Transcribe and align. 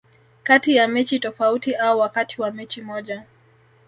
kati 0.43 0.75
ya 0.75 0.87
mechi 0.87 1.19
tofauti 1.19 1.75
au 1.75 1.99
wakati 1.99 2.41
wa 2.41 2.51
mechi 2.51 2.81
moja 2.81 3.23